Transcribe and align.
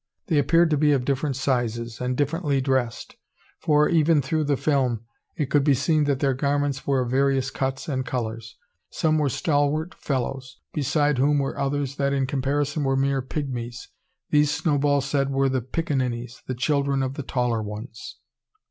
They 0.29 0.39
appeared 0.39 0.71
to 0.71 0.77
be 0.77 0.93
of 0.93 1.05
different 1.05 1.35
sizes, 1.35 2.01
and 2.01 2.17
differently 2.17 2.59
dressed: 2.59 3.17
for, 3.59 3.87
even 3.87 4.19
through 4.19 4.45
the 4.45 4.57
film, 4.57 5.01
it 5.35 5.51
could 5.51 5.63
be 5.63 5.75
seen 5.75 6.05
that 6.05 6.19
their 6.21 6.33
garments 6.33 6.87
were 6.87 7.01
of 7.01 7.11
various 7.11 7.51
cuts 7.51 7.87
and 7.87 8.03
colours. 8.03 8.57
Some 8.89 9.19
were 9.19 9.29
stalwart 9.29 9.93
fellows, 9.93 10.57
beside 10.73 11.19
whom 11.19 11.37
were 11.37 11.55
others 11.55 11.97
that 11.97 12.13
in 12.13 12.25
comparison 12.25 12.83
were 12.83 12.97
mere 12.97 13.21
pygmies. 13.21 13.89
These 14.31 14.49
Snowball 14.49 15.01
said 15.01 15.29
were 15.29 15.49
the 15.49 15.61
"pickaninnies," 15.61 16.43
the 16.47 16.55
children 16.55 17.03
of 17.03 17.13
the 17.13 17.21
taller 17.21 17.61
ones. 17.61 18.17